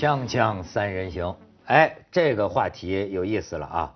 [0.00, 1.36] 锵锵三人行，
[1.66, 3.94] 哎，这个话题有意思了啊！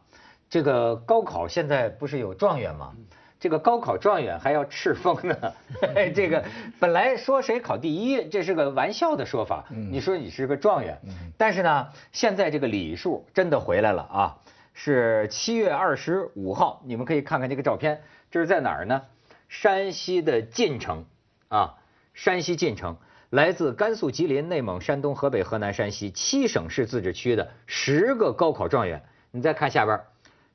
[0.50, 2.92] 这个高考现在不是有状元吗？
[3.40, 5.34] 这个高考状元还要敕封呢。
[6.14, 6.44] 这个
[6.78, 9.64] 本来说谁考第一，这是个玩笑的说法。
[9.70, 11.00] 你说你是个状元，
[11.38, 14.36] 但是呢，现在这个礼数真的回来了啊！
[14.74, 19.00] 是七月二十五号，你们可以看看这个照片，这是在哪儿呢？
[19.48, 21.06] 山西的晋城
[21.48, 21.76] 啊，
[22.12, 22.94] 山西晋城。
[23.34, 29.02] 来自甘肃、吉林、内蒙、山东、河北、河南、山西七省市自治区的十个高考状元，
[29.32, 30.02] 你再看下边，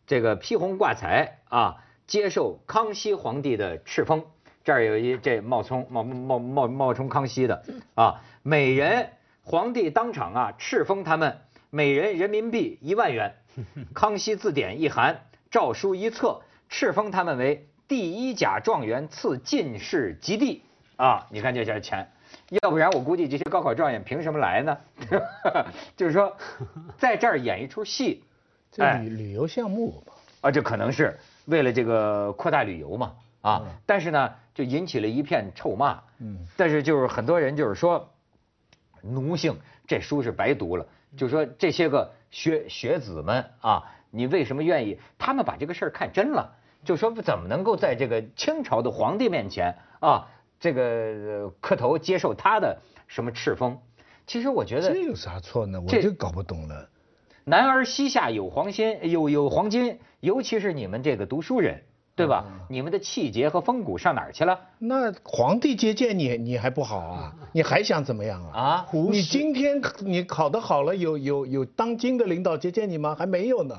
[0.08, 4.24] 这个披红挂彩啊，接受康熙皇帝的敕封。
[4.64, 7.66] 这儿有一这冒充冒冒冒冒充康熙的
[7.96, 9.10] 啊，每人
[9.44, 11.38] 皇帝当场啊敕封他们
[11.70, 13.36] 每人人民币一万元，
[13.94, 16.40] 康熙字典一函，诏书一册，
[16.72, 20.64] 敕封他们为第一甲状元，赐进士及第
[20.96, 21.27] 啊。
[21.30, 22.10] 你看这些钱。
[22.50, 24.78] 要不然我估计这些高考状元凭什么来呢？
[25.96, 26.36] 就是说，
[26.98, 28.24] 在这儿演一出戏，
[28.72, 36.02] 这旅旅游项目嘛，啊，这可能是为了这个扩大旅游嘛，啊，但是呢，就引起了一片臭骂。
[36.20, 38.10] 嗯，但是就是很多人就是说，
[39.02, 39.55] 奴性，
[39.88, 40.86] 这书是白读了。
[41.18, 45.00] 就说这些个学学子们啊，你为什么愿意？
[45.18, 50.27] 他们把这个事儿看真了，就说怎么能够在这个清朝的皇帝面前啊？
[50.60, 53.77] 这个磕头接受他的什么敕封？
[54.27, 55.82] 其实我觉得这有啥错呢？
[55.82, 56.90] 我就搞不懂了。
[57.46, 61.82] 男儿膝下有黄金，有有黄金，尤其是你们这个读书人，
[62.15, 62.46] 对吧？
[62.70, 64.59] 你们的气节和风骨上哪儿去了？
[64.78, 67.34] 那皇帝接见你，你还不好啊？
[67.53, 68.59] 你还想怎么样啊？
[68.59, 68.88] 啊？
[68.91, 73.16] 你今天你考得好了，有有有当今的领导接见你吗？
[73.18, 73.75] 还没有呢。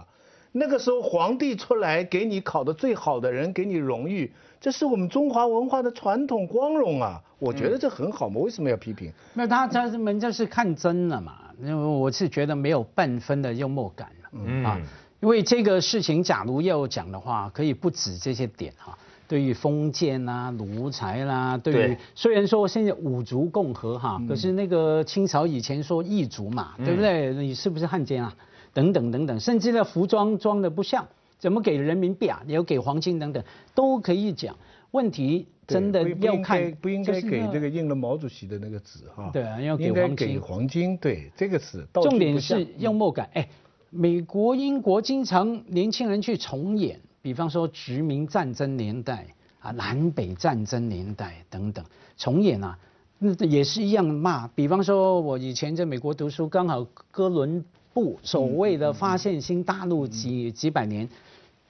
[0.53, 4.33] 那个时候皇帝出来给你考的最好的人，给你荣誉。
[4.61, 7.23] 这是我们中华文化的传统光荣啊！
[7.39, 9.11] 我觉得这很好嘛，为什么要批评？
[9.33, 11.39] 那他他们这是看真了嘛？
[11.63, 14.79] 因为我是觉得没有半分的幽默感了啊！
[15.20, 18.98] 因为这个事情，假如要讲的话，可以不止这些点哈。
[19.27, 27.33] 对于封建啦、奴才啦，对于虽然说现在五族共和哈，可是那个清朝以前说异族嘛，对不对？
[27.35, 28.35] 你是不是汉奸啊？
[28.73, 31.07] 等等等等，甚至呢服装装的不像。
[31.39, 32.42] 怎么给人民币啊？
[32.47, 33.42] 你要给黄金等等，
[33.75, 34.55] 都可以讲。
[34.91, 39.30] 问题真的要看，不应该给这个印了毛主席的那个纸哈。
[39.33, 40.29] 对啊，要给黄金。
[40.29, 41.86] 给黄金，对，这个是。
[41.95, 43.30] 重点是幽默感。
[43.33, 43.48] 哎，
[43.89, 49.27] 美国、英国经常年轻人去重演，比方说殖民战争年代
[49.61, 51.83] 啊、南北战争年代等等
[52.19, 52.79] 重演啊，
[53.19, 54.47] 那也是一样骂。
[54.48, 61.08] 比方说我以前在美国读书，刚好哥伦布所谓的发现新大陆几几百年。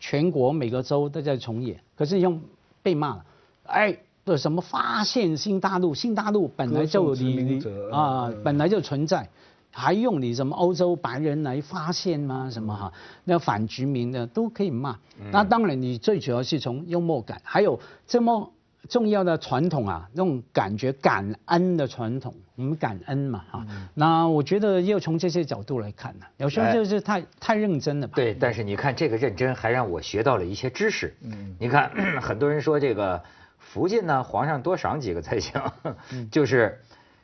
[0.02, 2.40] 全国每个州都在重演，可是用
[2.82, 3.24] 被骂了，
[3.64, 3.94] 哎，
[4.24, 5.94] 的什么发现新大陆？
[5.94, 9.28] 新大陆本来就你啊，本来就存在，
[9.70, 12.48] 还用你什么欧洲白人来发现吗？
[12.50, 12.90] 什么哈？
[13.24, 14.98] 那反殖民的都可以骂。
[15.30, 18.50] 那当然，你最主要是从幽默感，还有这么。
[18.88, 23.66] 重要的传统啊，那种感觉感恩的传统，我们感恩嘛哈。
[23.94, 28.14] 那我觉得要从这些角度来看呢，有时候就是太太认真了吧。
[28.16, 31.14] 对，但是你看这个认真，还让我学到了一些知识。
[31.22, 33.22] 嗯，你看 很多人说这个
[33.58, 35.60] 福晋呢，皇上多赏几个才行。
[36.32, 36.80] 就是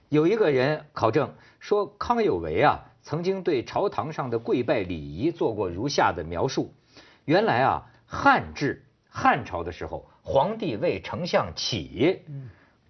[0.08, 6.72] 有一个人考证说，康有为啊，曾经对朝堂上的跪拜礼仪做过如下的描述：
[7.24, 10.06] 原来啊，汉制汉朝的时候。
[10.26, 12.20] 皇帝为丞相起，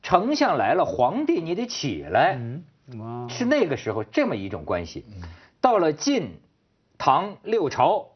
[0.02, 2.40] 丞相来了，皇帝你得起来，
[3.28, 5.04] 是那个时候这么一种关系。
[5.60, 6.40] 到了晋、
[6.96, 8.08] 唐六朝，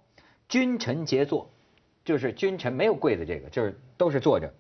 [0.48, 1.50] 君臣皆坐，
[2.03, 4.54] 就是君臣没有跪的这个，就是都是坐着。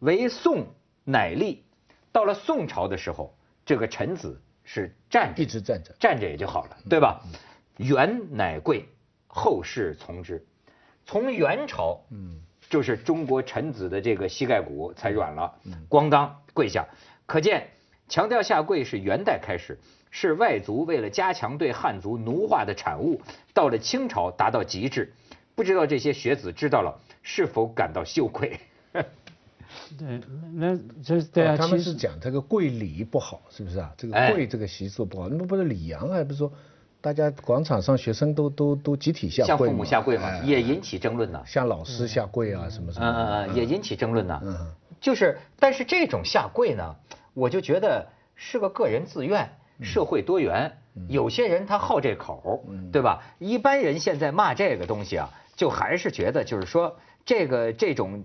[0.00, 0.66] 唯宋
[1.02, 1.64] 乃立，
[2.12, 7.22] 到了宋朝的时候，这个臣子是站着，一直站着，站着也就好了，对吧？
[7.78, 8.86] 元乃跪，
[9.26, 10.46] 后世从之。
[11.06, 12.42] 从元朝，嗯。
[12.74, 15.54] 就是中国臣子的这个膝盖骨才软了，
[15.88, 16.88] 咣当跪下。
[17.24, 17.68] 可见
[18.08, 19.78] 强调下跪是元代开始，
[20.10, 23.20] 是外族为了加强对汉族奴化的产物。
[23.52, 25.12] 到了清朝达到极致，
[25.54, 28.58] 不知道这些学子知道了是否感到羞愧？
[29.96, 30.20] 对，
[30.52, 33.94] 那这对啊，他们是讲这个跪礼不好，是不是啊？
[33.96, 36.52] 这个跪这个习俗不好，那不是礼阳，还不是说？
[37.04, 41.38] 大家广场上学生都都都集体下跪，向父母下跪嘛，也引起争论呢。
[41.44, 43.04] 向老师下跪啊，什么什么。
[43.06, 44.40] 嗯嗯嗯，也引起争论呢。
[44.42, 44.72] 嗯，
[45.02, 46.96] 就是，但是这种下跪呢，
[47.34, 49.46] 我就觉得是个个人自愿。
[49.82, 50.78] 社会多元，
[51.08, 53.22] 有些人他好这口，对吧？
[53.38, 56.96] 一般人现在骂这个东西啊，就还是觉得就是说
[57.26, 58.24] 这个这种，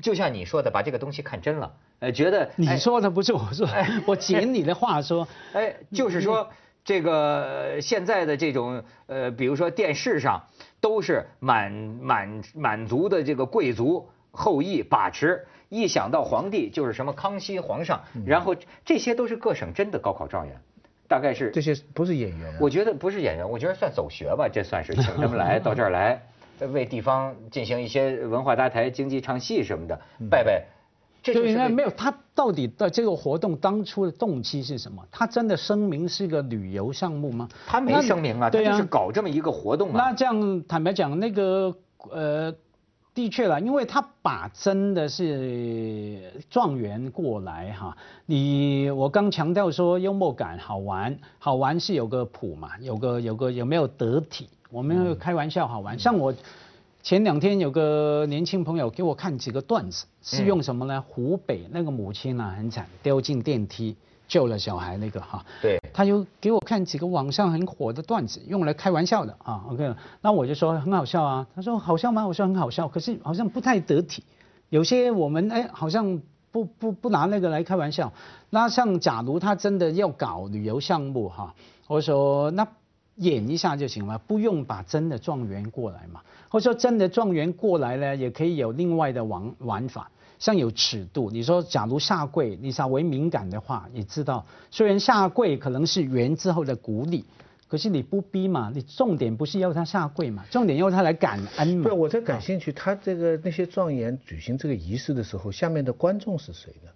[0.00, 3.68] 就像你说的，把这个东西看真了，呃，觉得你说的不是我说，
[4.06, 6.48] 我捡你的话说，哎，就是说。
[6.86, 10.40] 这个现在的这种呃，比如说电视上
[10.80, 18.54] 都是满满满族的这个贵族后裔把持，一想到皇帝就是什么康熙皇上，然后
[18.84, 20.56] 这些都是各省真的高考状元，
[21.08, 26.22] 大概是这些不是演员，我觉得不是演员，我觉得算走学吧，这算是请他们来 到这儿来。
[26.72, 30.00] 为地方进行一些文化搭台、经济唱戏什么的，
[30.30, 30.64] 拜拜。
[31.22, 35.02] 这应该没有他到底的这个活动当初的动机是什么？
[35.10, 37.48] 他真的声明是个旅游项目吗？
[37.66, 39.94] 他没声明啊，他就是搞这么一个活动啊。
[39.96, 41.74] 那这样坦白讲，那个
[42.10, 42.54] 呃，
[43.14, 47.96] 的确了，因为他把真的是状元过来哈。
[48.26, 54.50] 你我刚强调说幽默感好玩，好玩是有个谱嘛，有个有个有没有得体？
[54.70, 56.34] 我们开玩笑好玩，像我
[57.06, 61.00] 前两天有个年轻朋友给我看几个段子，是用什么呢？
[61.06, 63.94] 湖北那个母亲啊很惨，掉进电梯
[64.26, 65.46] 救了小孩那个哈。
[65.62, 65.80] 对。
[65.94, 69.62] 他就给我看几个网上很火的段子，用来开玩笑的啊。
[69.70, 71.46] OK，那我就说很好笑啊。
[71.54, 72.26] 他说好笑吗？
[72.26, 74.24] 我说很好笑，可是好像不太得体。
[74.70, 76.20] 有些我们哎好像
[76.50, 78.12] 不不不拿那个来开玩笑。
[78.50, 81.54] 那像假如他真的要搞旅游项目哈，
[81.86, 82.66] 我说那。
[83.16, 86.20] 演一下就行了，不用把真的状元过来嘛。
[86.48, 91.30] 或者说真的状元过来呢，也可以有另外的玩玩法，像有尺度。
[91.30, 97.24] 你说假如下跪，你稍微敏感的话，你知道，虽然下跪可能是圆之后的鼓励，
[97.68, 101.82] 可是你不逼嘛，你重点不是要他下跪嘛，重点要他来感恩嘛。
[101.82, 106.90] 不是，我在感兴趣，他这个那些状元举行这个仪式的时候，下面的观众是谁呢？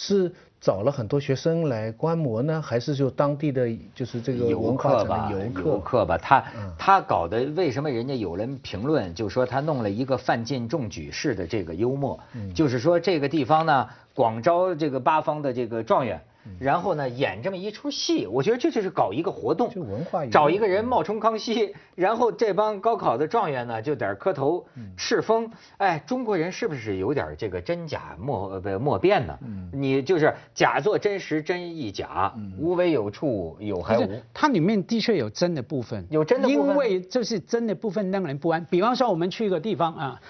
[0.00, 5.28] 是找了很多学生来观摩呢，还是就当地的就是这个游客吧？
[5.32, 6.44] 游客游客吧，他
[6.78, 12.18] 他搞的为什么人家有人评论就说他弄了一个范进中举式的这个幽默，
[12.54, 16.20] 就是说这个地方呢广招这个八方的这个状元。
[16.58, 25.50] 然后呢，演这么一出戏，我觉得这就是搞一个活动，就文化，找一个人冒充康熙，然后这帮高考的状元呢就点磕头敕封。
[25.76, 29.38] 哎，中国人是不是有点这个真假莫不莫辨呢？
[29.72, 34.22] 你就是假作真实，真亦假，无为有处有还无。
[34.32, 38.64] 它里面的确有真的部分，有真的部分，因为就是真的部分让人不安。
[38.70, 40.20] 比方说，我们去一个地方啊。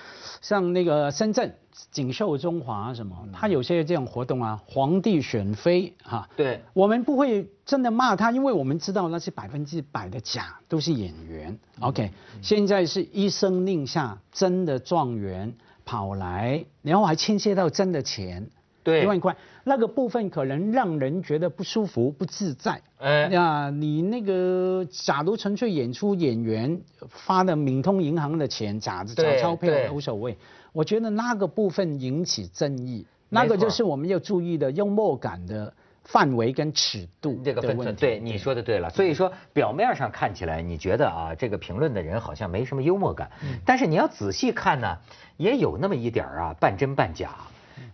[0.41, 1.53] 像那个深圳
[1.91, 11.59] 锦绣中华什么，他有些这种活动啊，皇帝选妃哈，对，我们不会真的骂他，因为我们知道那是百分之百的假，都是演员。
[11.81, 12.11] OK，
[12.43, 15.55] 现在是一声令下，真的状元
[15.85, 18.49] 跑来，然后还牵涉到真的钱。
[18.85, 22.81] 对一万块，那个部分可能让人觉得不舒服、不自在。
[22.99, 30.39] 哎那，你那个假如纯粹演出演员发的闽通银行的钱，假假钞票无所谓。
[30.73, 35.73] 我觉得那个部分引起争议，那个就是我们要注意的幽默感的
[36.05, 37.95] 范围跟尺度这个分寸。
[37.97, 38.91] 对，你说的对了。
[38.91, 43.31] 所以说表面上看起来，你觉得啊，这个评论的人好像没什么幽默感，
[43.65, 44.99] 但是你要仔细看呢，
[45.37, 47.31] 也有那么一点啊，半真半假，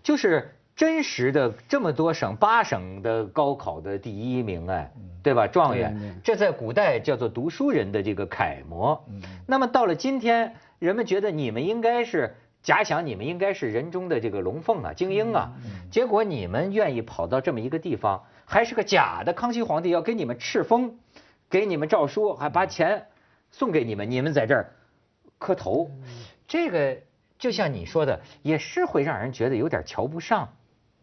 [0.03, 0.51] 就是。
[0.77, 4.93] 真实的这么多省八省的高考的第一名哎，
[5.23, 5.47] 对吧？
[5.47, 9.01] 状元，这在古代叫做读书人的这个楷模。
[9.47, 12.35] 那么到了今天，人们觉得你们应该是
[12.65, 15.53] 假想你们应该是人中的这个龙凤啊、精英啊，
[15.91, 20.99] 结果你们愿意跑到这么一个地方，还是个假的康熙皇帝要给你们敕封，
[21.51, 23.07] 给你们诏书，还把钱
[23.51, 24.73] 送给你们，你们在这儿
[25.39, 25.91] 磕头，
[26.49, 26.97] 这个
[27.39, 30.49] 就像你说的，也是会让人觉得有点瞧不上。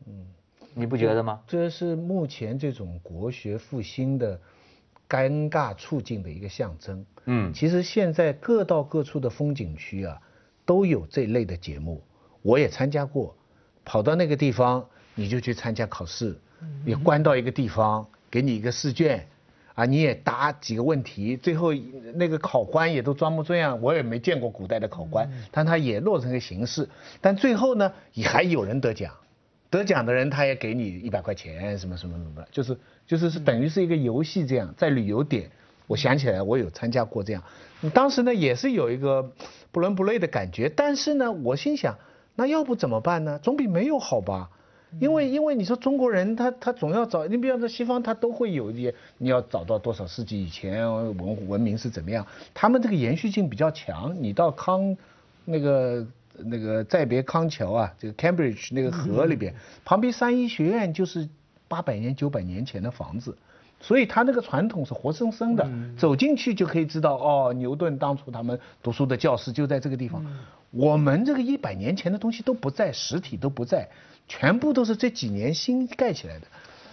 [0.08, 0.26] 嗯，
[0.74, 1.42] 你不觉得吗？
[1.46, 4.42] 这是目前这种国学复兴的
[5.08, 7.06] 尴尬处境的一个象征。
[7.26, 10.20] 嗯，其实现在各到各处的风景区啊，
[10.72, 12.02] 都有这类的节目，
[12.42, 13.36] 我也参加过。
[13.84, 14.86] 跑到那个地方，
[15.16, 16.34] 你就去参加考试，
[16.86, 19.28] 你关到一个地方，给你一个试卷，
[19.76, 21.74] 啊，你也答几个问题，最后
[22.16, 23.82] 那个考官也都装模作样。
[23.82, 26.88] 我也没见过古代的考官，但他也落成个形式。
[27.20, 29.14] 但最后呢，也还有人得奖。
[29.70, 35.52] 得奖的人他也给你一百块钱，什么什么什么，就是就是是等于是一个游戏这样，在旅游点，
[35.88, 37.44] 我想起来我有参加过这样，
[37.94, 39.34] 当时呢也是有一个
[39.72, 41.98] 不伦不类的感觉，但是呢我心想，
[42.36, 43.40] 那要不怎么办呢？
[43.40, 44.50] 总比没有好吧？
[45.00, 54.98] 因为因为你说中国人他他总要找，你比方说西方他都会有一些，你要找到多少世纪以前文文明是怎么样，他们这个延续性比较强，你到康
[55.46, 56.06] 那个。
[56.44, 61.28] 那个再别康桥啊，这个 Cambridge 那个河里边，旁边三一学院就是
[61.68, 63.38] 八百年九百年前的房子，
[63.82, 70.26] 所以他那个传统是活生生的，走进去就可以知道哦，牛顿当初他们读书的教室就在这个地方。
[70.70, 73.90] 我们这个一百年前的东西都不在，实体都不在，
[74.28, 76.48] 全部都是这几年新盖起来的。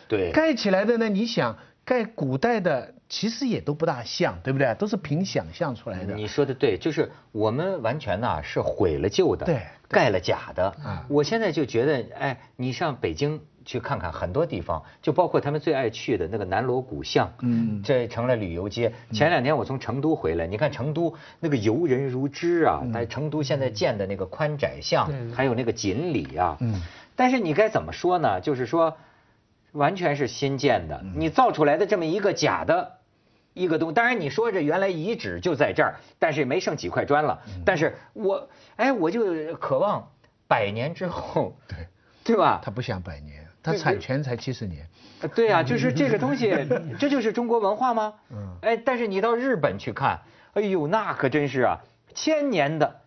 [0.09, 1.57] 对，盖起来的呢，你想。
[1.85, 4.75] 盖古代的其实也都不大像，对不对？
[4.75, 6.15] 都是凭想象出来的。
[6.15, 10.69] 你说的对，就是我们完全呐是毁了旧的，对，盖了假的。
[10.85, 18.91] 啊，我现在就觉得，哎，你上北京去看看很多地方，就包括他们最爱去的那个南锣鼓巷，嗯，这成了旅游街。
[19.13, 26.81] 前两天我从成都回来，你看成都那个游人如织啊，在成都现在建的那个宽窄巷，还有那个锦里啊，嗯，
[27.15, 28.41] 但是你该怎么说呢？
[28.41, 28.97] 就是说。
[29.73, 32.93] 完全是新建的，你造出来的这么一个假的，
[33.53, 37.39] 一个东，当然你说这原来遗址就在这儿，但是也没剩几块砖了。
[37.67, 40.11] 但是我，哎，我就渴望
[40.49, 41.87] 百年之后，对，
[42.25, 42.63] 对吧？
[42.65, 44.87] 他不想百年，他产权才七十年。
[45.35, 46.51] 对啊，就是这个东西，
[46.99, 48.15] 这就是中国文化吗？
[48.31, 48.57] 嗯。
[48.63, 50.21] 哎，但是你到日本去看，
[50.55, 51.79] 哎呦，那可真是啊，
[52.15, 53.01] 千年的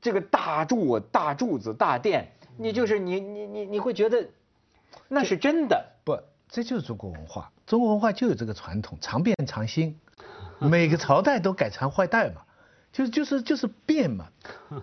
[0.00, 4.28] 这个大柱、大柱子、大殿，你就是你你你你会觉得。
[5.08, 6.18] 那是真的不，
[6.48, 7.50] 这就是中国文化。
[7.66, 9.96] 中国文化就有这个传统，常变常新，
[10.58, 12.42] 每个朝代都改朝换代嘛，
[12.92, 14.26] 就是就是就是变嘛，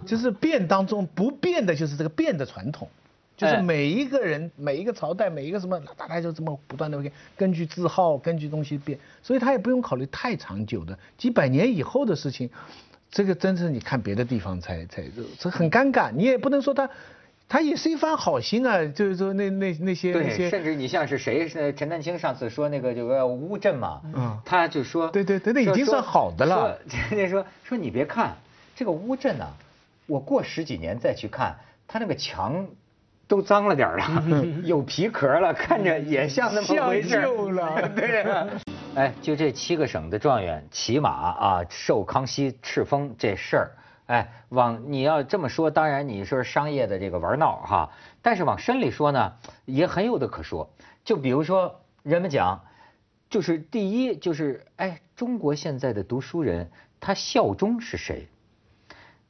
[0.06, 2.90] 就是变当中不变的就是这个变的传统，
[3.38, 10.98] 就是每一个人每一个朝代每一个什么大概就这么不断的变，根据字号根据东西变，所以他也不用考虑太长久的。
[11.18, 12.50] 几百年以后的事情，
[13.12, 15.04] 这个真是你看别的地方才才
[15.40, 16.90] 这很尴尬，你也不能说他。
[17.50, 26.78] 他也是一番好心啊，就是说那那那些那些，甚至你像是谁是陈丹青上次说那个就个乌镇嘛，嗯，他就说对对对，那已经算好的了。
[27.10, 28.36] 人家说 说你别看
[28.76, 29.48] 这个乌镇呢，
[30.08, 31.56] 我过十几年再去看，
[31.88, 32.68] 他那个墙
[33.28, 37.90] 都脏了点了， 有皮壳了，看着也像那么回事了。
[37.94, 38.26] 对，
[38.96, 43.72] 哎，就这七个省的状元骑马啊，受康熙敕封这事儿。
[44.06, 47.92] 哎，往你要这么说，当然你说商业的这个玩闹哈，
[48.22, 49.34] 但是往深里说呢，
[49.66, 50.70] 也很有的可说。
[51.04, 52.62] 就比如说，人们讲，
[53.30, 58.30] 就是第一就是，哎，中国现在的读书人他效忠是谁？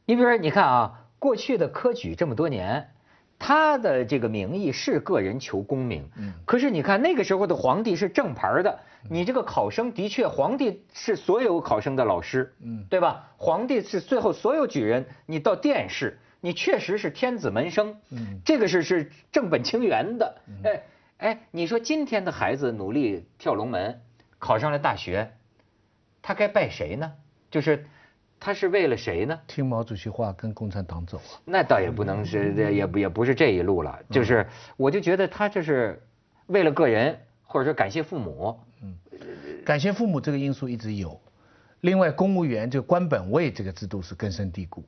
[0.05, 2.91] 你比如说，你看啊，过去的科举这么多年。
[3.39, 8.79] 他的这个名义是个人求功名，嗯，可是你看那个时候的皇帝是正牌的，
[9.09, 13.31] 你这个考生的确，皇帝是所有考生的老师，嗯，对吧？
[13.37, 20.83] 皇帝是最后所有举人，你到殿试，你确实是天子门生，嗯，这个是是正本清源的，哎
[21.17, 24.01] 哎，你说今天的孩子努力跳龙门，
[24.39, 25.31] 考上了大学，
[26.21, 27.13] 他该拜谁呢？
[27.51, 27.85] 就是。
[28.39, 29.39] 他是为了谁呢？
[29.47, 31.41] 听毛主席话，跟共产党走啊？
[31.45, 33.99] 那倒也不能是，也不也不是这一路了。
[34.09, 36.01] 就是，我就觉得他这是
[36.45, 38.59] 为了个人，或者说感谢父母。
[38.81, 38.95] 嗯，
[39.65, 41.19] 感谢父母这个因素一直有。
[41.81, 44.83] 另外，公务员这个官本位这个制度是根深蒂固。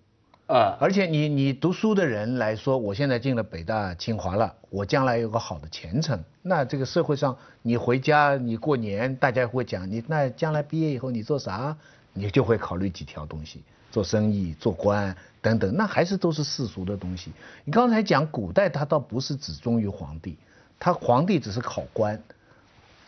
[0.48, 6.24] 啊，而且你你读书的人来说，我现在进了北大清华了，我将来有个好的前程。
[6.41, 11.77] 那这个社会上，你回家你过年，大家会讲你那将来毕业以后你做啥？
[12.19, 17.31] 你就会考虑几条东西，做生意、做官等等，那还是都是世俗的东西。
[17.63, 20.38] 你刚才讲古代，他倒不是只忠于皇帝，
[20.77, 22.21] 他皇帝只是考官，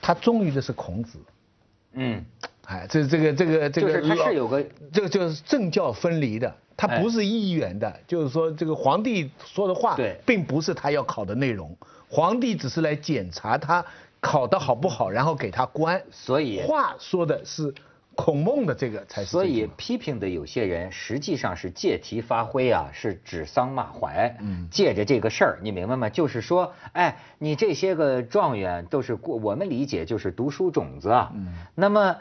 [0.02, 1.20] 他忠于的是孔子。
[1.94, 2.24] 嗯，
[2.66, 11.78] 哎，这这个这个这个，他是有个这个就是政教分离的，他不是一元的，就是说这个皇帝说的话，对，并不是他要考的内容，
[12.10, 13.86] 皇帝只是来检查他
[14.22, 16.02] 考的好不好，然后给他官。
[16.12, 17.76] 所以话说的是。
[18.14, 24.36] 孔孟的这个才是，所以批评的有些人实际上是借题发挥啊，是指桑骂槐。
[24.42, 26.10] 嗯，借着这个事儿，你明白吗？
[26.10, 31.32] 就是说，哎，你这些个状元都是过我们理解就是读书种子啊。
[31.34, 32.18] 嗯，那么，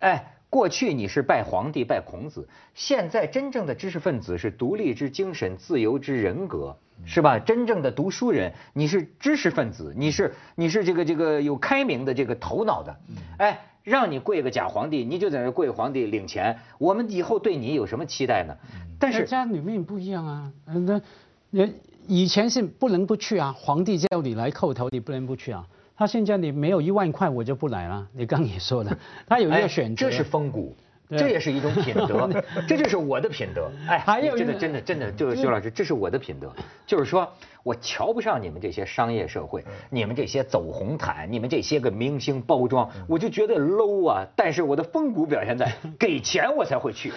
[0.00, 6.76] 哎，过去你是拜皇帝拜孔子，现在真正的知识分子是独立之精神、自由之人格，
[7.06, 7.38] 是吧？
[7.38, 12.96] 真正的读书人，你是知识分子，你是你是这个这个有开明的这个头脑的，
[13.38, 13.60] 哎。
[13.88, 18.54] 让你跪个假皇帝，你就在那跪皇帝领钱，我们以后对你有什么期待呢？
[18.98, 21.00] 但是家里面不一样啊，那
[21.50, 21.74] 人
[22.06, 25.66] 以前是不能不去啊，皇帝叫你来叩头，你不能不去啊。
[25.96, 28.06] 他现在你没有一万块，我就不来了。
[28.12, 30.76] 你刚也说了，他有一个选择，这是风骨。
[31.10, 32.28] 这也是一种品德，
[32.68, 33.70] 这就是我的品德。
[33.88, 36.52] 哎，还有真的真的真的，就是徐老师，这是我的品德。
[36.86, 37.30] 就是说
[37.62, 44.26] 我瞧不上你们这些商业社会，你们这些走红毯，你们这些个明星包装，我就觉得 low 啊。
[44.36, 47.12] 但是我的风骨表现在 给钱我才会去，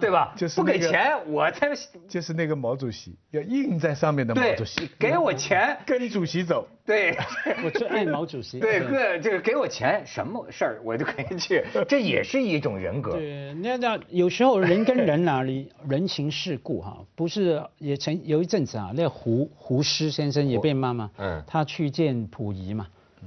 [0.00, 0.32] 对吧？
[0.36, 1.68] 就是不给钱我才
[2.08, 6.66] 就是那个毛主席要印在上面的毛主席，给我钱 跟主席走。
[6.86, 7.14] 对，
[7.62, 8.58] 我最爱毛主席。
[8.58, 13.18] 对，个这个给我钱，什么事儿我就可以去，这也是一种人格。
[13.28, 22.86] 对，那那有时候人跟人哪里人情世故哈，不是也曾有一阵子啊，那胡胡适先生也被骂嘛，嗯，他去见溥仪嘛，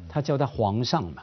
[0.09, 1.21] 他叫他皇上嘛，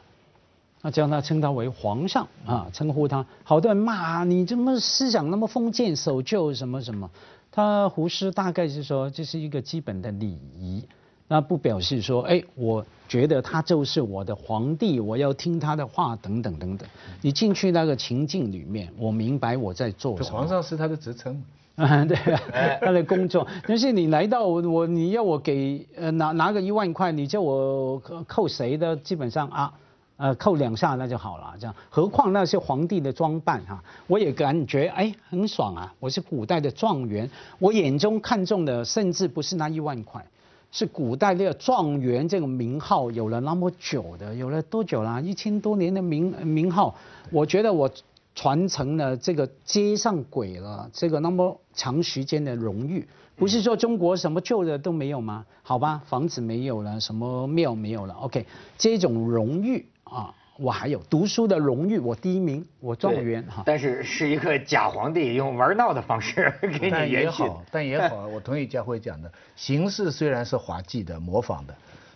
[0.81, 3.25] 那叫他称他为皇上啊，称呼他。
[3.43, 7.11] 好多人骂你怎么思想那么封建守旧什么什么，
[7.51, 10.87] 他胡适大概是说这是一个基本的礼仪，
[11.29, 16.89] 那不表示说哎，我觉得他就是我的皇帝，我要听他的话等等等等。
[17.21, 20.39] 你进去那个情境里面，我明白我在做什么。
[20.39, 21.41] 皇上是他的职称。
[21.79, 22.41] 啊，对啊，
[22.81, 23.47] 他的工作。
[23.65, 28.93] 但是你来到我，你要我给呃拿拿个一万块，你叫我扣谁的？
[28.97, 29.73] 基本上啊，
[30.17, 31.73] 呃扣两下那就好了，这样。
[31.89, 35.93] 何况那些皇帝的装扮哈，我也感觉哎很爽啊。
[36.01, 40.25] 我是古代的状元，我眼中看中的甚至不是那一万块，
[40.71, 45.21] 是古代那个状元这个名号有了那么久的，有了多久了？
[45.21, 46.95] 一千多年的名名号，
[47.31, 47.89] 我觉得我。
[48.35, 55.45] 传承了这个街上鬼了，这个那么长时间的荣誉，不是说中国什么旧的都没有吗？
[55.61, 58.45] 好吧，房子没有了，什么庙没有了，OK，
[58.77, 63.63] 这种荣誉啊，我还有读书的荣誉，我第一名，我状元哈。
[63.65, 71.73] 但是是一个假皇帝用玩闹的方式 给你也好，但也好，我同意家辉讲的，形式虽然是滑稽的、模仿的。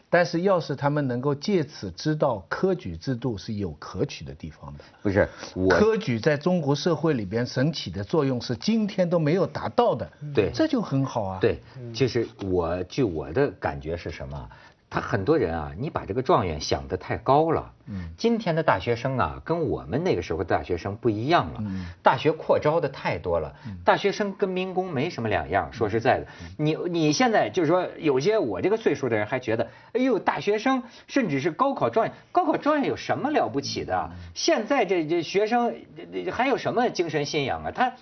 [0.10, 5.28] 但是，要是他们能够借此知道科举制度是有可取的地方的，不是？
[5.72, 11.40] 科举在中国社会里边神起的作用是今天都没有达到的，对，这就很好啊。
[11.42, 11.58] 对，
[11.96, 14.50] 其实我据我的感觉是什么？
[14.94, 17.72] 他很多人啊，你把这个状元想得太高了。
[17.88, 21.62] 嗯，今天的大学生啊，跟我们那个时候的大学生不一样了。
[21.62, 25.74] 嗯，大学扩招的太多了，大学生跟民工没什么两样。
[25.74, 26.28] 说实在的，
[26.60, 34.12] 你你现在就是说，有些我这个岁数的人还觉得，哎呦，大学生甚至是高考状元，高考状元有什么了不起的？
[34.36, 35.74] 现在这这学生
[36.32, 37.72] 还有什么精神信仰啊？
[37.72, 37.94] 他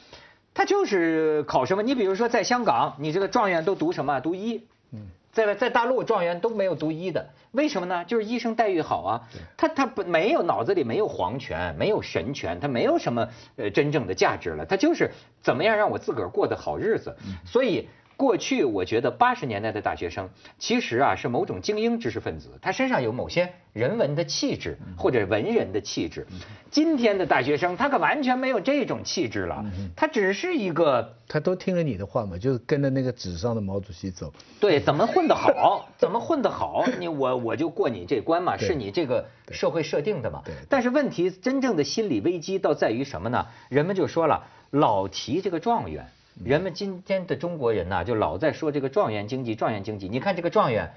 [0.54, 1.84] 他就是考什么？
[1.84, 4.20] 你比如说在香港，你这个状元都读什么？
[4.20, 4.66] 读医。
[4.92, 5.08] 嗯。
[5.32, 8.04] 在在大陆状元都没有读医的，为什么呢？
[8.06, 9.22] 就是医生待遇好啊，
[9.58, 17.16] 他他不没有脑子里没有皇权，没有神权，他没有什么呃真正的价值了，他就是怎么样让我自个儿过得好日子，
[17.46, 17.88] 所以。
[18.18, 26.28] 过去我觉得八十年代的大学生其实啊是某种精英知识分子，他身上有某些人文的气质或者文人的气质。
[26.70, 34.32] 今天的大学生他可完全没有这种气质了，他只是一个他都听了你的话嘛，就是跟着那个纸上的毛主席走。
[34.60, 40.44] 对，怎么混得好， 怎么混得好，你我我就过你这关嘛，是你这个社会设定的嘛。
[40.70, 43.48] 但是问题真正的心理危机倒在于什么呢？
[43.70, 46.08] 人们就说了，老提这个状元。
[46.44, 50.08] 人们今天的中国人呐，就老在说这个状元经济，状元经济。
[50.08, 50.94] 你看这个状元，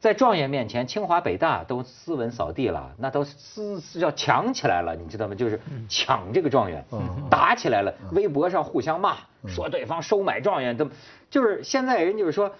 [0.00, 5.34] 在状元面前，清华北大都斯文扫地了，那都斯要抢起来了，你知道吗？
[5.34, 6.84] 就是抢这个状元，
[7.30, 10.88] 打起来了，微博上互相骂，说对方收买状元，都
[11.28, 12.52] 就是现在人就是说，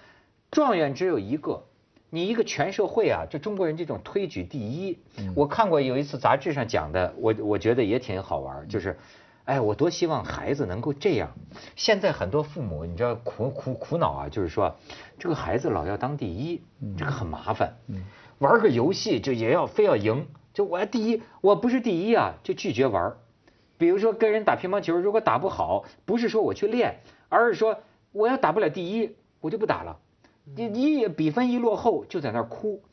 [0.51, 1.63] 状元只有一个，
[2.11, 4.99] 你一个全社会啊，就中国人这种推举第一。
[5.35, 8.97] 我看过有一次杂志上讲的，我我觉得也挺好玩，就是。
[9.45, 11.31] 哎，我多希望孩子能够这样。
[11.75, 14.75] 现在很多父母，你知道苦苦苦恼啊，就是说
[15.17, 16.61] 这个孩子老要当第一，
[16.97, 17.75] 这个很麻烦。
[18.39, 23.15] 玩个游戏就也要非要赢，就我要第一，我不是第一啊，就拒绝玩。
[23.77, 26.99] 比如说跟人打乒乓球，如果打不好，不是说我去练，
[27.29, 27.79] 而是说
[28.11, 29.97] 我要打不了第一，我就不打了。
[30.55, 32.83] 你一比分一落后，就在那儿哭。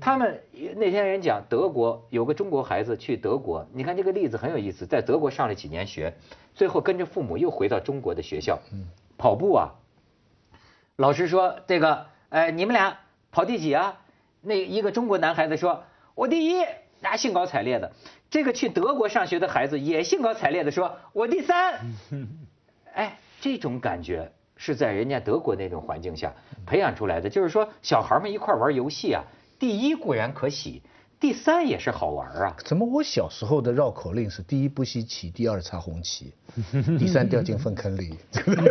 [0.00, 0.42] 他们
[0.76, 6.14] 那天人讲德国有个中国孩子去德国，你看这个例子很有意思，在德国上了几年学，
[6.54, 8.58] 最后跟着父母又回到中国的学校，
[9.16, 9.74] 跑步啊，
[10.96, 12.98] 老师说这个，哎，你们俩
[13.32, 13.98] 跑第几啊？
[14.42, 16.64] 那一个中国男孩子说，我第一，
[17.00, 17.90] 那兴高采烈的。
[18.30, 21.80] 这个去德国上学的孩子也兴高采烈的说，我第三。
[22.92, 26.34] 哎，这种感觉是在人家德国那种环境下
[26.66, 29.24] 培养出来的，就是说小孩们一块玩游戏啊。
[29.58, 30.82] 第一固然可喜，
[31.18, 32.56] 第三也是好玩啊。
[32.64, 36.32] 怎么我小时候的绕口令是第一不稀奇，第二插红旗，
[36.98, 38.14] 第三掉进粪坑里？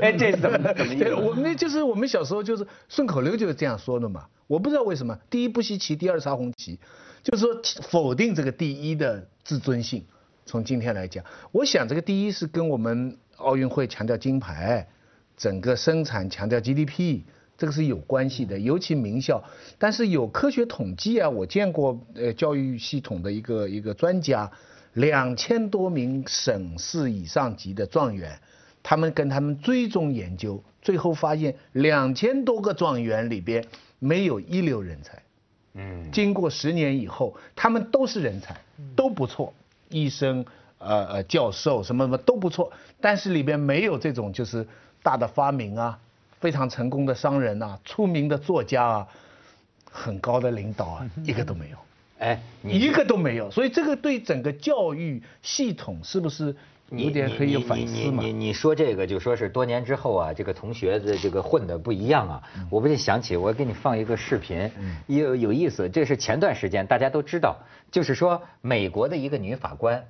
[0.02, 1.13] 哎这怎么怎么意思？
[1.15, 4.28] 我们就是我们小时候就是顺口溜就是这样说的嘛。
[4.47, 6.80] 我不知道为什么第一不稀奇，第二插红旗，
[7.21, 10.06] 就是说否定这个第一的自尊性。
[10.45, 14.88] 从今天来讲，我想这个第一是跟我们奥运会强调金牌，
[15.36, 17.23] 整个生产强调 GDP。
[17.58, 19.43] 这个是有关系的，尤其名校。
[19.80, 24.50] 但是有科学统计啊，我见过呃教育系统的一个一个专家，
[24.93, 28.39] 两千多名省市以上级的状元，
[28.84, 33.65] 他们跟他们追踪研究，最后发现两千多个状元里边
[34.00, 35.22] 没有一流人才。
[35.74, 36.12] 嗯。
[36.12, 38.56] 经过十年以后，他们都是人才，
[38.96, 39.54] 都不错，
[39.89, 40.46] 医生、
[40.78, 44.67] 呃呃教授什么什么都不错，但是里边没有这种就是
[45.02, 46.00] 大的发明啊。
[46.39, 49.08] 非常成功的商人啊，出名的作家啊，
[49.91, 51.78] 很高的领导啊，一个都没有。
[52.19, 53.52] 哎，一个都没有。
[53.52, 56.56] 所以这个对整个教育系统是不是
[56.89, 58.23] 有点可以反思嘛？
[58.23, 62.41] 你你你说这个就说是多年之后啊，这个同学的这个混的不一样啊。
[62.71, 64.71] 我不禁想起，我给你放一个视频，
[65.06, 65.88] 有有意思。
[65.89, 67.56] 这是前段时间大家都知道，
[67.91, 70.04] 就是说美国的一个女法官，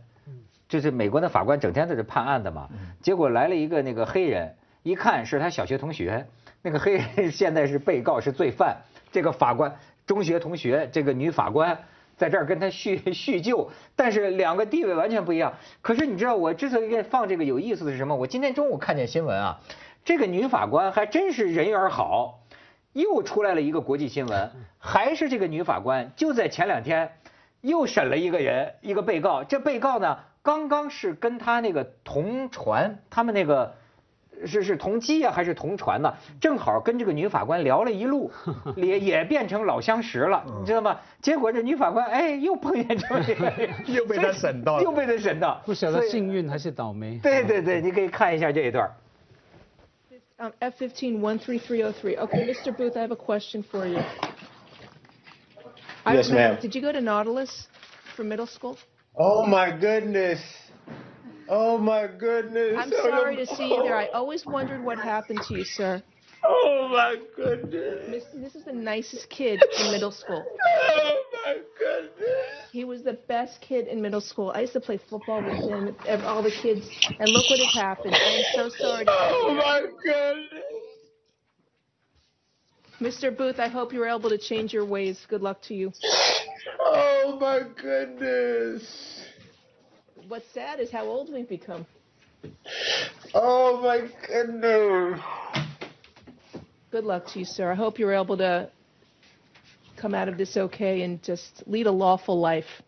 [0.69, 2.69] 就是美国的法官整天在这判案的嘛。
[3.01, 4.55] 结果来了一个那个黑人，
[4.87, 6.25] 一看是他小学同学，
[6.61, 8.77] 那个黑人现在是被告是罪犯，
[9.11, 11.77] 这个法官中学同学这个女法官。
[12.15, 15.53] 在这儿跟他叙 叙旧，但是两个地位完全不一样。
[15.83, 18.15] 可是你知道我之所以给你放这个有意思的是什么？
[18.15, 19.59] 我今天中午看见新闻啊，
[20.03, 22.39] 这个女法官还真是人缘好，
[22.93, 27.11] 又出来了一个国际新闻，还是这个女法官就在前两天
[27.61, 29.43] 又审了一个人，一个被告。
[29.43, 33.75] 这被告呢，刚刚是跟他那个同船，他们那个。
[34.45, 36.13] 是是同机呀，还是同船呢？
[36.39, 38.31] 正好跟这个女法官聊了一路，
[38.75, 40.99] 也也变成老相识了，你知道吗？
[41.21, 43.53] 结果这女法官哎，又碰见这个，
[43.87, 47.19] 又被他审到，又被他审到，不晓得幸运还是倒霉。
[47.23, 48.89] 对对对，你可以看一下这一段。
[50.39, 52.19] Um, F15 13303.
[52.19, 52.71] Okay, Mr.
[52.71, 53.99] Booth, I have a question for you.
[56.05, 56.59] Yes, ma'am.
[56.61, 57.67] Did you go to Nautilus
[58.15, 58.77] for middle school?
[59.15, 60.39] Oh my goodness.
[61.49, 62.75] Oh my goodness.
[62.77, 63.95] I'm sorry to see you there.
[63.95, 64.19] I oh.
[64.19, 66.03] always wondered what happened to you, sir.
[66.43, 68.25] Oh my goodness.
[68.33, 70.45] This is the nicest kid in middle school.
[70.45, 72.69] Oh my goodness.
[72.71, 74.51] He was the best kid in middle school.
[74.53, 76.87] I used to play football with him, and all the kids,
[77.19, 78.13] and look what has happened.
[78.13, 79.05] I am so sorry.
[79.07, 80.63] oh my goodness.
[82.99, 83.35] Mr.
[83.35, 85.25] Booth, I hope you're able to change your ways.
[85.29, 85.93] Good luck to you.
[86.79, 89.26] Oh my goodness
[90.28, 91.84] what's sad is how old we've become.
[93.34, 95.20] Oh my goodness.
[96.90, 97.70] Good luck to you, sir.
[97.70, 98.68] I hope you're able to
[99.96, 102.82] come out of this okay and just lead a lawful life.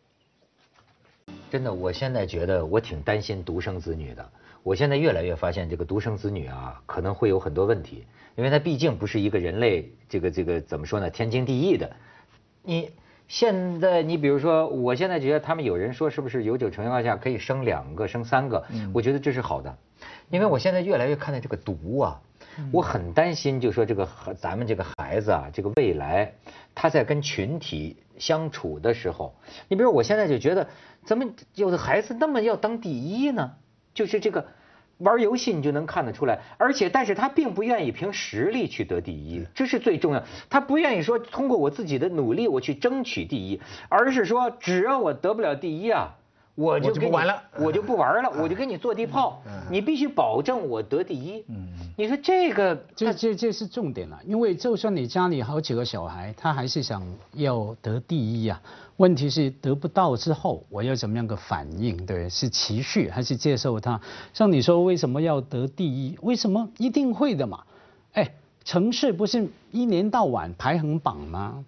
[1.50, 4.29] 真的，我现在觉得我挺担心独生子女的。
[4.62, 8.05] 我现在越来越发现，这个独生子女啊，可能会有很多问题，
[8.37, 11.11] 因为他毕竟不是一个人类，这个这个怎么说呢？
[11.11, 11.94] 天经地义的，
[12.62, 12.90] 你。
[13.30, 18.65] 现在你比如说，我现在觉得他们有人说是不是有九成情况下可以生两个、生三个？
[18.92, 19.78] 我觉得这是好的，
[20.32, 22.22] 因为我现在越来越看到这个毒啊，
[22.74, 26.34] 我很担心，就说这个咱们这个孩子啊，这个未来
[26.74, 29.36] 他在跟群体相处的时候，
[29.68, 30.68] 你比如我现在就觉得，
[31.06, 33.54] 怎么有的孩子那么要当第一呢？
[33.94, 34.48] 就是这个。
[34.99, 40.23] 玩游戏你就能看得出来，而且但是他并不愿意凭实力去得第一，这是最重要。
[40.49, 43.59] 他不愿意说通过我自己的努力我去争取第一，
[43.89, 46.15] 而是说只要我得不了第一啊。
[46.60, 49.41] 我就不玩了，我就不玩了，我就跟你坐地炮。
[49.72, 51.45] 你必须保证我得第一。
[51.95, 57.02] 你说这个，这这这是重点了，因为就算你家里好几个小孩，他还是想
[57.34, 58.62] 要得第一呀。
[58.98, 62.06] 问题是得不到之后，我要怎么样个反应？
[62.06, 64.02] 对，是持续还是接受他？
[64.34, 66.17] 像你说为什么要得第一？
[66.22, 67.63] 为什么一定会的嘛？
[68.12, 68.30] 哎，
[68.65, 71.63] 城市不是一年到晚排行榜吗？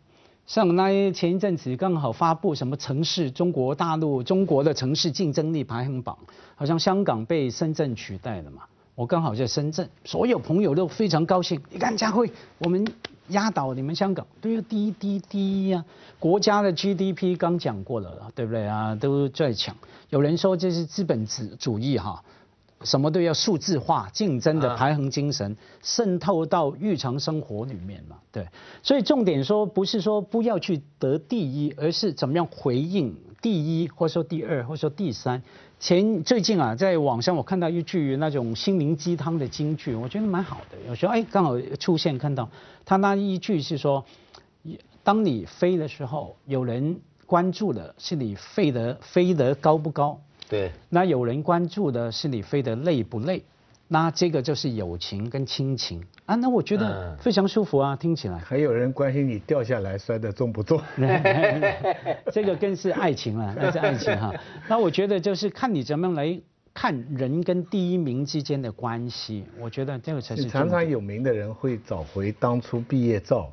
[0.45, 6.17] 像那前一阵子刚好发布什么城市中国大陆中国的城市竞争力排行榜，
[6.55, 8.63] 好像香港被深圳取代了嘛。
[8.95, 11.59] 我刚好在深圳，所有朋友都非常高兴。
[11.69, 12.85] 你看佳慧，我们
[13.29, 15.83] 压倒你们香港，对呀，第一第一第一呀。
[16.19, 18.93] 国家的 GDP 刚讲过了，对不对啊？
[18.95, 19.75] 都在抢。
[20.09, 22.21] 有人说这是资本主主义哈。
[22.83, 28.47] 什么都要数字化，竞争的排行精神渗透到日常生活里面嘛，对。
[28.81, 35.41] 所以重点说不是说不要去得第一，而是怎么样回应第一，或者说第二，或者说第三。
[35.79, 40.77] 前最近啊，在网上我看到一句那种心灵鸡汤的金句，我觉得蛮好的。
[40.87, 42.47] 有时候哎，刚好出现看到
[42.85, 44.05] 他那一句是说，
[45.03, 50.19] 当你飞的时候，有人关注的是你飞得飞得高不高。
[50.51, 53.41] 对，那有人关注的是你飞得累不累，
[53.87, 58.37] 那这个就是友情跟亲情啊，那我觉得非常舒服啊，听起来。
[58.37, 60.77] 还有人关心你掉下来摔得重不重，
[62.33, 64.33] 这个更是爱情了， 那是爱情哈。
[64.67, 66.37] 那我觉得就是看你怎么样来
[66.73, 70.49] 看人跟第一名之间的关系，我觉得这个才是。
[70.49, 73.49] 常常有名的人会找回当初毕业照，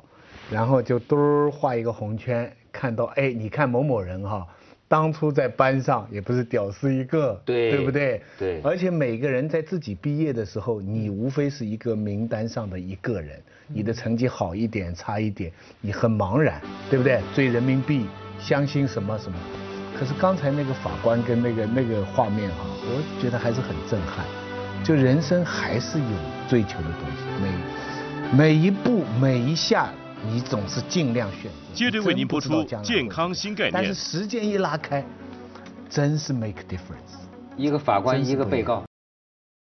[0.51, 4.45] 然后就嘟画一个红圈，看到哎，你看某某人哈。
[4.89, 8.21] 当初在班上也不是屌丝一个，对，对不对？
[8.39, 8.59] 对。
[8.63, 17.21] 而且每个人在自己毕业的时候，你无非是一个名单上的一个人，你的成绩好一点差一点，你很茫然，对不对？
[17.35, 18.07] 追人民币，
[18.39, 19.37] 相信什么什么。
[19.97, 24.25] 可是刚才那个法官跟那个那个画面啊，我觉得还是很震撼。
[24.83, 26.05] 就人生还是有
[26.49, 29.91] 追求的东西，每每一步每一下
[30.27, 31.73] 你总是尽量选择。
[31.73, 33.73] 接着为您播出健康新概念。
[33.73, 35.05] 但是时间一拉开，
[35.89, 37.15] 真是 make difference。
[37.55, 38.88] 一个法官，一个被告。